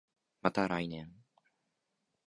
[0.41, 1.13] また来年